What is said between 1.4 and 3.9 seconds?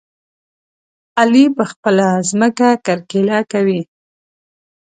په خپله ځمکه کرکيله کوي.